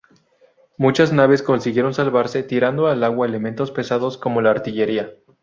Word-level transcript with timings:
Muchas 0.79 1.13
naves 1.13 1.43
consiguieron 1.43 1.93
salvarse 1.93 2.41
tirando 2.41 2.87
al 2.87 3.03
agua 3.03 3.27
elementos 3.27 3.69
pesados, 3.71 4.17
como 4.17 4.41
la 4.41 4.49
artillería. 4.49 5.13